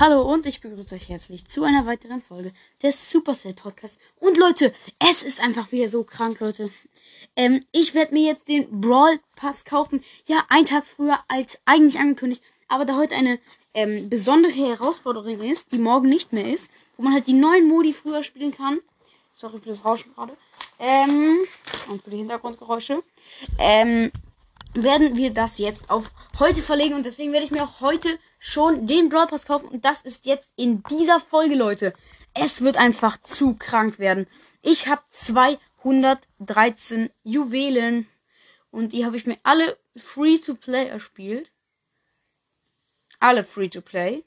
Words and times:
Hallo 0.00 0.22
und 0.22 0.46
ich 0.46 0.62
begrüße 0.62 0.94
euch 0.94 1.10
herzlich 1.10 1.46
zu 1.46 1.62
einer 1.62 1.84
weiteren 1.84 2.22
Folge 2.22 2.54
des 2.82 3.10
Supercell 3.10 3.52
Podcasts. 3.52 3.98
Und 4.18 4.38
Leute, 4.38 4.72
es 4.98 5.22
ist 5.22 5.42
einfach 5.42 5.72
wieder 5.72 5.90
so 5.90 6.04
krank, 6.04 6.40
Leute. 6.40 6.70
Ähm, 7.36 7.60
ich 7.70 7.92
werde 7.92 8.14
mir 8.14 8.22
jetzt 8.22 8.48
den 8.48 8.80
Brawl 8.80 9.20
Pass 9.36 9.66
kaufen. 9.66 10.02
Ja, 10.24 10.46
einen 10.48 10.64
Tag 10.64 10.86
früher 10.86 11.18
als 11.28 11.58
eigentlich 11.66 12.00
angekündigt. 12.00 12.42
Aber 12.66 12.86
da 12.86 12.96
heute 12.96 13.14
eine 13.14 13.38
ähm, 13.74 14.08
besondere 14.08 14.54
Herausforderung 14.54 15.42
ist, 15.42 15.70
die 15.70 15.76
morgen 15.76 16.08
nicht 16.08 16.32
mehr 16.32 16.50
ist, 16.50 16.70
wo 16.96 17.02
man 17.02 17.12
halt 17.12 17.26
die 17.26 17.34
neuen 17.34 17.68
Modi 17.68 17.92
früher 17.92 18.22
spielen 18.22 18.56
kann. 18.56 18.78
Sorry 19.34 19.60
für 19.60 19.68
das 19.68 19.84
Rauschen 19.84 20.14
gerade. 20.14 20.34
Ähm, 20.78 21.40
und 21.90 22.02
für 22.02 22.08
die 22.08 22.16
Hintergrundgeräusche. 22.16 23.02
Ähm, 23.58 24.10
werden 24.74 25.16
wir 25.16 25.32
das 25.32 25.58
jetzt 25.58 25.90
auf 25.90 26.12
heute 26.38 26.62
verlegen 26.62 26.94
und 26.94 27.04
deswegen 27.04 27.32
werde 27.32 27.44
ich 27.44 27.50
mir 27.50 27.64
auch 27.64 27.80
heute 27.80 28.18
schon 28.38 28.86
den 28.86 29.08
Brawl 29.08 29.26
Pass 29.26 29.46
kaufen 29.46 29.68
und 29.68 29.84
das 29.84 30.02
ist 30.02 30.26
jetzt 30.26 30.50
in 30.56 30.82
dieser 30.90 31.20
Folge, 31.20 31.54
Leute. 31.54 31.92
Es 32.34 32.62
wird 32.62 32.76
einfach 32.76 33.20
zu 33.22 33.54
krank 33.54 33.98
werden. 33.98 34.26
Ich 34.62 34.86
habe 34.86 35.02
213 35.10 37.10
Juwelen 37.24 38.06
und 38.70 38.92
die 38.92 39.04
habe 39.04 39.16
ich 39.16 39.26
mir 39.26 39.38
alle 39.42 39.76
free 39.96 40.38
to 40.38 40.54
play 40.54 40.86
erspielt. 40.86 41.50
Alle 43.18 43.44
free 43.44 43.68
to 43.68 43.80
play. 43.80 44.24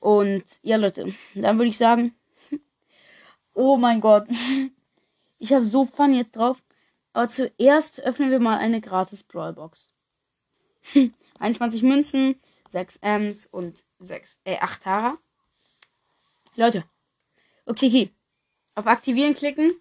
Und 0.00 0.44
ja, 0.62 0.76
Leute, 0.76 1.14
dann 1.34 1.58
würde 1.58 1.68
ich 1.68 1.76
sagen, 1.76 2.14
oh 3.54 3.76
mein 3.76 4.00
Gott. 4.00 4.26
Ich 5.42 5.54
habe 5.54 5.64
so 5.64 5.86
Fun 5.86 6.12
jetzt 6.12 6.36
drauf. 6.36 6.62
Aber 7.12 7.28
zuerst 7.28 8.00
öffnen 8.00 8.30
wir 8.30 8.40
mal 8.40 8.58
eine 8.58 8.80
gratis 8.80 9.22
Brawlbox. 9.22 9.94
21 11.38 11.82
Münzen, 11.82 12.40
6 12.70 12.98
Ms 13.02 13.46
und 13.46 13.84
6, 13.98 14.38
äh, 14.44 14.58
8 14.58 14.82
Tara. 14.82 15.18
Leute. 16.54 16.84
Okay, 17.66 17.86
okay. 17.86 18.10
Auf 18.74 18.86
Aktivieren 18.86 19.34
klicken. 19.34 19.72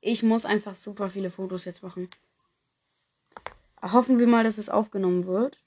Ich 0.00 0.22
muss 0.22 0.44
einfach 0.44 0.74
super 0.74 1.10
viele 1.10 1.30
Fotos 1.30 1.64
jetzt 1.64 1.82
machen. 1.82 2.08
Hoffen 3.82 4.18
wir 4.18 4.26
mal, 4.26 4.44
dass 4.44 4.58
es 4.58 4.68
aufgenommen 4.68 5.26
wird. 5.26 5.58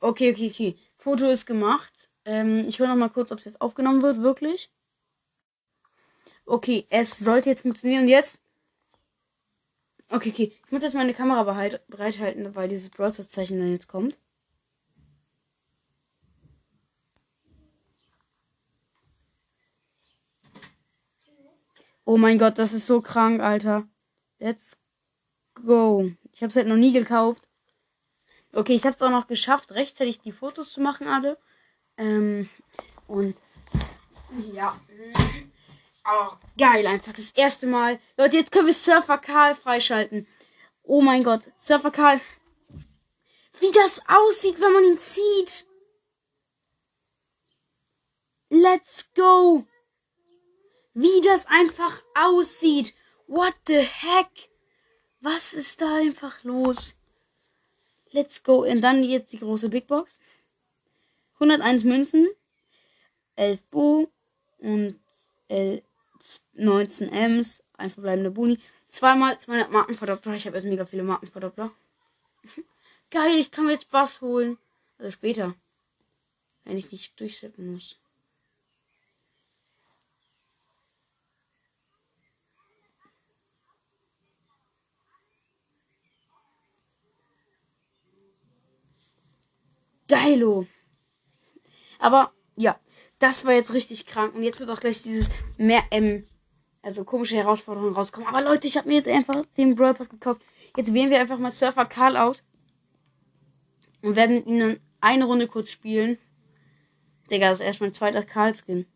Okay, 0.00 0.32
okay, 0.32 0.50
okay. 0.50 0.78
Foto 0.98 1.28
ist 1.28 1.46
gemacht. 1.46 2.10
Ähm, 2.24 2.66
ich 2.68 2.78
höre 2.78 2.88
noch 2.88 2.96
mal 2.96 3.08
kurz, 3.08 3.30
ob 3.32 3.38
es 3.38 3.44
jetzt 3.44 3.60
aufgenommen 3.60 4.02
wird, 4.02 4.22
wirklich. 4.22 4.70
Okay, 6.46 6.86
es 6.90 7.18
sollte 7.18 7.50
jetzt 7.50 7.62
funktionieren. 7.62 8.08
Jetzt? 8.08 8.40
Okay, 10.08 10.30
okay. 10.30 10.52
Ich 10.64 10.72
muss 10.72 10.82
jetzt 10.82 10.94
meine 10.94 11.12
Kamera 11.12 11.42
bereithalten, 11.88 12.54
weil 12.54 12.68
dieses 12.68 12.90
Browser-Zeichen 12.90 13.58
dann 13.58 13.72
jetzt 13.72 13.88
kommt. 13.88 14.18
Oh 22.04 22.16
mein 22.16 22.38
Gott, 22.38 22.58
das 22.60 22.72
ist 22.72 22.86
so 22.86 23.00
krank, 23.00 23.40
Alter. 23.40 23.88
Let's 24.38 24.76
go. 25.54 26.12
Ich 26.32 26.40
habe 26.40 26.50
es 26.50 26.56
halt 26.56 26.68
noch 26.68 26.76
nie 26.76 26.92
gekauft. 26.92 27.48
Okay, 28.52 28.74
ich 28.74 28.84
habe 28.84 28.94
es 28.94 29.02
auch 29.02 29.10
noch 29.10 29.26
geschafft, 29.26 29.72
rechtzeitig 29.72 30.20
die 30.20 30.30
Fotos 30.30 30.70
zu 30.70 30.80
machen, 30.80 31.08
alle. 31.08 31.36
Ähm, 31.96 32.48
und 33.08 33.36
ja. 34.52 34.78
Oh, 36.08 36.32
geil, 36.56 36.86
einfach 36.86 37.12
das 37.12 37.32
erste 37.32 37.66
Mal. 37.66 37.98
Leute, 38.16 38.36
jetzt 38.36 38.52
können 38.52 38.68
wir 38.68 38.74
Surfer 38.74 39.18
Karl 39.18 39.56
freischalten. 39.56 40.28
Oh 40.84 41.00
mein 41.00 41.24
Gott, 41.24 41.50
Surfer 41.56 41.90
Karl. 41.90 42.20
Wie 43.58 43.72
das 43.72 44.02
aussieht, 44.06 44.60
wenn 44.60 44.72
man 44.72 44.84
ihn 44.84 44.98
zieht. 44.98 45.66
Let's 48.50 49.12
go. 49.14 49.66
Wie 50.94 51.20
das 51.22 51.46
einfach 51.46 52.00
aussieht. 52.14 52.94
What 53.26 53.54
the 53.66 53.80
heck? 53.80 54.50
Was 55.20 55.54
ist 55.54 55.80
da 55.80 55.96
einfach 55.96 56.44
los? 56.44 56.94
Let's 58.12 58.44
go. 58.44 58.64
Und 58.64 58.80
dann 58.80 59.02
jetzt 59.02 59.32
die 59.32 59.40
große 59.40 59.68
Big 59.68 59.88
Box. 59.88 60.20
101 61.34 61.82
Münzen. 61.82 62.28
11 63.34 63.60
Bo. 63.70 64.08
Und 64.58 65.00
11 65.48 65.82
19 66.56 67.08
Ms, 67.08 67.62
ein 67.76 67.90
verbleibender 67.90 68.30
Boni, 68.30 68.58
zweimal 68.88 69.38
200 69.38 69.70
Markenverdoppler. 69.70 70.34
Ich 70.34 70.46
habe 70.46 70.56
jetzt 70.56 70.66
mega 70.66 70.86
viele 70.86 71.02
Markenverdoppler. 71.02 71.70
Geil, 73.10 73.38
ich 73.38 73.50
kann 73.50 73.66
mir 73.66 73.72
jetzt 73.72 73.90
Bass 73.90 74.20
holen. 74.20 74.58
Also 74.98 75.12
später. 75.12 75.54
Wenn 76.64 76.76
ich 76.76 76.90
nicht 76.90 77.18
durchsetzen 77.20 77.72
muss. 77.72 77.98
Geilo. 90.08 90.66
Aber 91.98 92.32
ja, 92.56 92.78
das 93.18 93.44
war 93.44 93.52
jetzt 93.52 93.72
richtig 93.72 94.06
krank. 94.06 94.34
Und 94.34 94.42
jetzt 94.42 94.60
wird 94.60 94.70
auch 94.70 94.80
gleich 94.80 95.02
dieses 95.02 95.30
mehr 95.56 95.84
M 95.90 96.26
also 96.86 97.02
komische 97.04 97.34
Herausforderungen 97.34 97.94
rauskommen. 97.94 98.28
Aber 98.28 98.40
Leute, 98.42 98.68
ich 98.68 98.76
habe 98.76 98.88
mir 98.88 98.94
jetzt 98.94 99.08
einfach 99.08 99.44
den 99.56 99.74
Brawl 99.74 99.94
Pass 99.94 100.08
gekauft. 100.08 100.42
Jetzt 100.76 100.94
wählen 100.94 101.10
wir 101.10 101.18
einfach 101.18 101.38
mal 101.38 101.50
Surfer 101.50 101.84
Karl 101.84 102.16
aus. 102.16 102.42
Und 104.02 104.14
werden 104.14 104.46
ihn 104.46 104.60
dann 104.60 104.80
eine 105.00 105.24
Runde 105.24 105.48
kurz 105.48 105.72
spielen. 105.72 106.16
Digga, 107.28 107.50
das 107.50 107.58
ist 107.58 107.66
erst 107.66 107.80
mein 107.80 107.92
zweiter 107.92 108.22
Karl-Skin. 108.22 108.86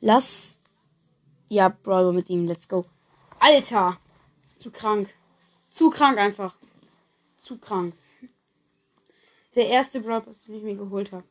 Lass. 0.00 0.60
Ja, 1.48 1.70
Brawl 1.70 2.12
mit 2.12 2.30
ihm. 2.30 2.46
Let's 2.46 2.68
go. 2.68 2.84
Alter! 3.40 3.98
Zu 4.58 4.70
krank. 4.70 5.12
Zu 5.70 5.90
krank 5.90 6.18
einfach. 6.18 6.56
Zu 7.40 7.58
krank. 7.58 7.94
Der 9.56 9.66
erste 9.66 10.00
Brawl 10.00 10.20
Pass, 10.20 10.38
den 10.38 10.54
ich 10.54 10.62
mir 10.62 10.76
geholt 10.76 11.10
habe. 11.10 11.24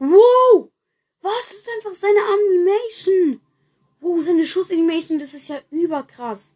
Wow! 0.00 0.72
Einfach 1.78 1.94
seine 1.94 2.18
Animation? 2.20 3.40
Wow, 4.00 4.20
seine 4.20 4.44
Schussanimation, 4.44 5.20
das 5.20 5.32
ist 5.32 5.48
ja 5.48 5.60
überkrass. 5.70 6.52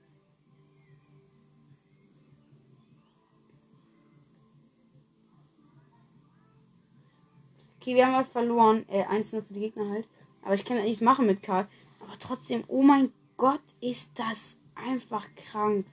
Okay, 7.81 7.95
wir 7.95 8.07
haben 8.07 8.17
halt 8.17 8.29
verloren. 8.29 8.85
Äh, 8.89 9.05
einzelne 9.05 9.43
für 9.43 9.55
die 9.55 9.61
Gegner 9.61 9.91
halt. 9.91 10.09
Aber 10.43 10.55
ich 10.55 10.65
kann 10.65 10.77
ja 10.77 10.83
nichts 10.83 11.01
machen 11.01 11.27
mit 11.27 11.43
Karl. 11.43 11.69
Aber 12.01 12.19
trotzdem, 12.19 12.65
oh 12.67 12.83
mein 12.83 13.13
Gott, 13.37 13.63
ist 13.81 14.19
das 14.19 14.57
einfach 14.75 15.27
krank. 15.37 15.87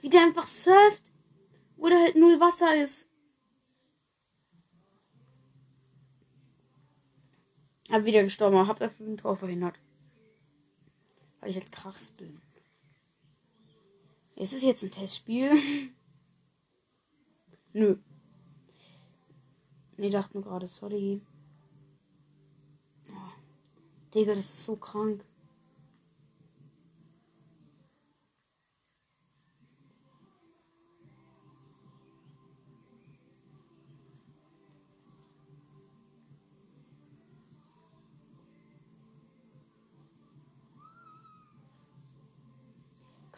Wie 0.00 0.08
der 0.08 0.22
einfach 0.22 0.46
surft. 0.46 1.02
Oder 1.78 2.00
halt 2.00 2.16
null 2.16 2.40
Wasser 2.40 2.76
ist. 2.76 3.08
Hab 7.92 8.06
wieder 8.06 8.22
gestorben, 8.22 8.66
hab 8.66 8.78
dafür 8.78 9.06
ein 9.06 9.18
Tor 9.18 9.36
verhindert. 9.36 9.78
Weil 11.40 11.50
ich 11.50 11.56
halt 11.56 11.70
krass 11.70 12.10
bin. 12.12 12.40
Ist 14.34 14.54
es 14.54 14.62
jetzt 14.62 14.82
ein 14.82 14.90
Testspiel? 14.90 15.50
Nö. 17.74 17.98
Nee, 19.98 20.08
dachte 20.08 20.38
nur 20.38 20.42
gerade, 20.42 20.66
sorry. 20.66 21.20
Oh, 23.10 23.32
Digga, 24.14 24.36
das 24.36 24.46
ist 24.46 24.64
so 24.64 24.76
krank. 24.76 25.22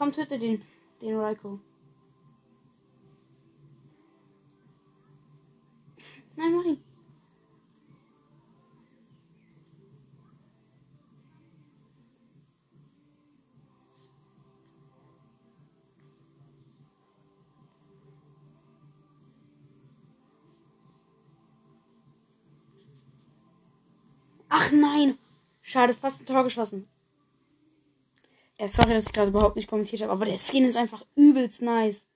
Komm, 0.05 0.13
töte 0.13 0.39
den. 0.39 0.63
Den 1.01 1.19
Raiko. 1.19 1.61
Nein, 6.37 6.55
mach 6.55 6.65
ihn. 6.67 6.85
Ach 24.51 24.71
nein! 24.71 25.19
Schade, 25.63 25.95
fast 25.95 26.21
ein 26.21 26.27
Tor 26.27 26.45
geschossen. 26.45 26.94
Äh, 28.57 28.69
sorry, 28.69 28.91
dass 28.91 29.07
ich 29.07 29.13
gerade 29.13 29.31
überhaupt 29.31 29.57
nicht 29.57 29.69
kommentiert 29.69 30.03
habe, 30.03 30.13
aber 30.13 30.25
der 30.25 30.39
Skin 30.39 30.65
ist 30.65 30.77
einfach 30.77 31.05
übelst 31.17 31.63
nice. 31.63 32.07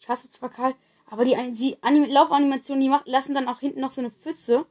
Ich 0.00 0.08
hasse 0.08 0.28
zwar 0.28 0.50
Karl, 0.50 0.74
aber 1.06 1.24
die, 1.24 1.36
die 1.52 1.76
Anim 1.82 2.04
Laufanimationen, 2.06 2.82
die 2.82 2.88
macht, 2.88 3.06
lassen 3.06 3.34
dann 3.34 3.48
auch 3.48 3.60
hinten 3.60 3.80
noch 3.80 3.90
so 3.90 4.00
eine 4.00 4.10
Pfütze. 4.10 4.66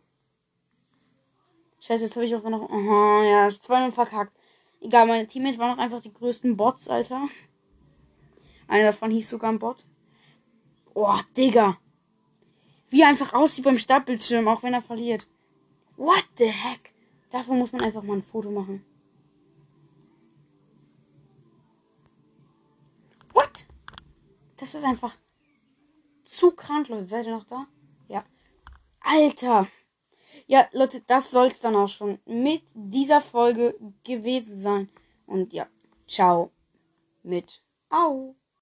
Scheiße, 1.80 2.06
jetzt 2.06 2.16
habe 2.16 2.26
ich 2.26 2.36
auch 2.36 2.44
noch. 2.44 2.70
Aha, 2.70 3.24
ja, 3.24 3.50
zweimal 3.50 3.92
verkackt. 3.92 4.36
Egal, 4.80 5.08
meine 5.08 5.28
Teammates 5.28 5.60
waren 5.60 5.78
auch 5.78 5.82
einfach 5.82 6.02
die 6.02 6.14
größten 6.14 6.58
Bots, 6.58 6.88
Alter. 6.90 7.30
Einer 8.68 8.86
davon 8.86 9.12
hieß 9.12 9.30
sogar 9.30 9.52
ein 9.52 9.60
Bot. 9.60 9.86
Oh, 10.94 11.16
Digga. 11.38 11.78
Wie 12.90 13.02
er 13.02 13.08
einfach 13.08 13.34
aussieht 13.34 13.66
beim 13.66 13.80
Startbildschirm, 13.80 14.48
auch 14.48 14.64
wenn 14.64 14.74
er 14.74 14.82
verliert. 14.82 15.28
What 15.98 16.26
the 16.38 16.48
heck? 16.48 16.94
Davon 17.32 17.60
muss 17.60 17.72
man 17.72 17.82
einfach 17.82 18.04
mal 18.04 18.18
ein 18.18 18.24
Foto 18.24 18.52
machen. 18.52 18.86
Ist 24.74 24.84
einfach 24.84 25.16
zu 26.24 26.52
krank, 26.52 26.90
Leute. 26.90 27.08
Seid 27.08 27.26
ihr 27.26 27.36
noch 27.36 27.46
da? 27.46 27.68
Ja. 28.08 28.26
Alter. 29.02 29.68
Ja, 30.48 30.68
Leute, 30.72 31.02
das 31.02 31.32
soll 31.32 31.48
es 31.48 31.60
dann 31.60 31.76
auch 31.76 31.88
schon 31.88 32.20
mit 32.26 32.64
dieser 32.74 33.22
Folge 33.22 33.76
gewesen 34.04 34.60
sein. 34.60 34.90
Und 35.26 35.54
ja, 35.54 35.68
ciao 36.08 36.52
mit 37.22 37.62
Au. 37.90 38.36